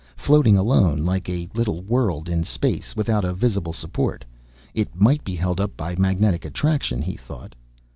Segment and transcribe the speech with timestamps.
[0.17, 4.25] Floating alone, like a little world in space, without a visible support,
[4.73, 7.53] it might be held up by magnetic attraction, he thought.